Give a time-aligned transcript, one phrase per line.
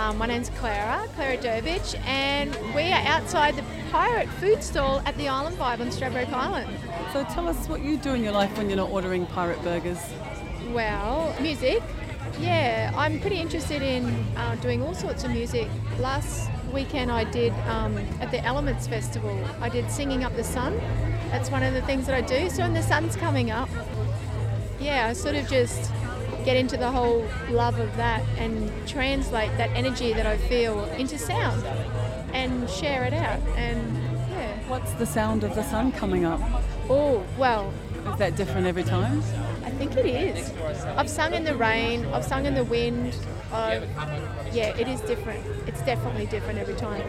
[0.00, 3.62] my name's Clara, Clara Durbidge, and we are outside the
[3.92, 6.74] Pirate Food Stall at the Island Vibe on Stradbroke Island.
[7.12, 9.98] So tell us what you do in your life when you're not ordering pirate burgers.
[10.70, 11.82] Well, music.
[12.40, 15.68] Yeah, I'm pretty interested in uh, doing all sorts of music.
[15.98, 20.78] Last weekend I did um, at the Elements Festival, I did Singing Up the Sun.
[21.30, 22.48] That's one of the things that I do.
[22.48, 23.68] So when the sun's coming up,
[24.80, 25.92] yeah, I sort of just
[26.44, 31.18] get into the whole love of that and translate that energy that I feel into
[31.18, 31.64] sound
[32.32, 33.40] and share it out.
[33.56, 33.94] And
[34.30, 34.56] yeah.
[34.68, 36.40] What's the sound of the sun coming up?
[36.88, 37.72] Oh, well,
[38.12, 39.22] Is that different every time?
[39.64, 40.52] I think it is.
[40.96, 43.14] I've sung in the rain, I've sung in the wind.
[43.52, 43.82] I've,
[44.52, 45.44] yeah, it is different.
[45.66, 47.02] It's definitely different every time.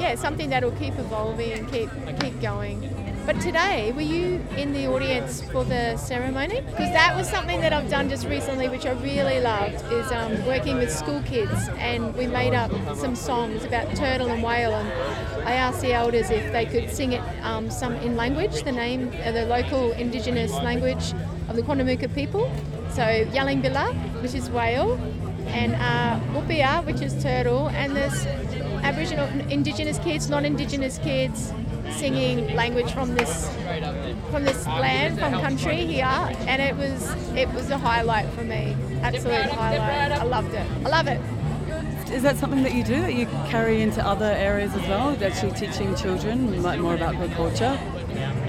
[0.00, 2.82] Yeah, something that'll keep evolving and keep keep going.
[3.24, 6.60] But today, were you in the audience for the ceremony?
[6.62, 10.44] Because that was something that I've done just recently, which I really loved, is um,
[10.44, 14.88] working with school kids, and we made up some songs about turtle and whale, and
[15.48, 19.12] I asked the elders if they could sing it um, some in language, the name,
[19.24, 21.12] uh, the local indigenous language
[21.48, 22.50] of the Quandamooka people.
[22.90, 24.94] So Yallingbilla, which is whale,
[25.46, 28.26] and uh, Whoopia, which is turtle, and there's
[28.82, 31.52] Aboriginal, Indigenous kids, non-Indigenous kids
[31.90, 33.48] singing language from this
[34.30, 38.76] from this land, from country here, and it was it was a highlight for me,
[39.02, 40.12] absolute highlight.
[40.12, 40.66] I loved it.
[40.84, 41.20] I love it.
[42.12, 45.16] Is that something that you do that you carry into other areas as well?
[45.24, 47.78] Actually teaching children more about their culture?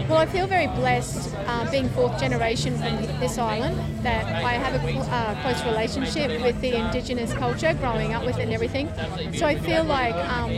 [0.09, 4.83] Well, I feel very blessed uh, being fourth generation from this island that I have
[4.83, 8.89] a uh, close relationship with the Indigenous culture, growing up with it and everything.
[9.33, 10.51] So I feel like um,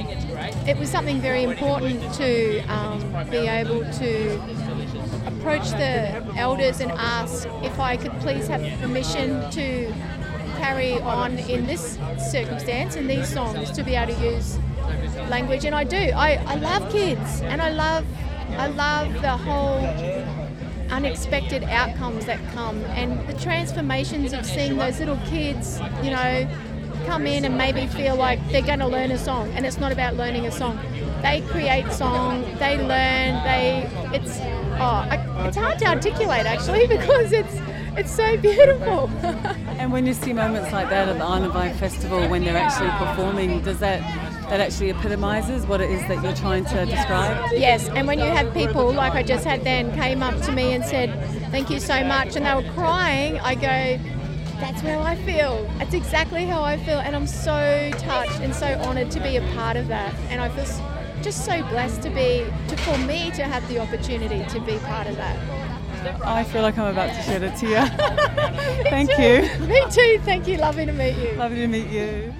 [0.67, 4.33] it was something very important to um, be able to
[5.27, 9.93] approach the elders and ask if I could please have permission to
[10.57, 11.97] carry on in this
[12.31, 14.57] circumstance, in these songs, to be able to use
[15.29, 15.65] language.
[15.65, 15.97] And I do.
[15.97, 18.05] I, I love kids and I love
[18.57, 19.79] I love the whole
[20.91, 26.47] unexpected outcomes that come and the transformations of seeing those little kids, you know,
[27.05, 29.91] come in and maybe feel like they're going to learn a song and it's not
[29.91, 30.79] about learning a song.
[31.21, 34.37] They create song, they learn, they it's
[34.79, 35.07] oh,
[35.47, 37.55] it's hard to articulate actually because it's
[37.97, 39.09] it's so beautiful.
[39.77, 42.89] And when you see moments like that at the Island Vibe Festival when they're actually
[42.91, 43.99] performing, does that
[44.49, 47.51] that actually epitomises what it is that you're trying to describe?
[47.51, 50.73] Yes, and when you have people like I just had then came up to me
[50.73, 51.11] and said,
[51.51, 54.03] Thank you so much, and they were crying, I go,
[54.61, 55.69] That's how I feel.
[55.77, 59.41] That's exactly how I feel, and I'm so touched and so honoured to be a
[59.55, 60.15] part of that.
[60.29, 60.65] And I feel
[61.21, 65.05] just so blessed to be, to for me to have the opportunity to be part
[65.05, 65.37] of that.
[66.23, 67.85] I feel like I'm about to shed a tear.
[68.89, 69.21] Thank too.
[69.21, 69.67] you.
[69.67, 70.19] Me too.
[70.23, 70.57] Thank you.
[70.57, 71.33] Lovely to meet you.
[71.37, 72.33] Lovely to meet you.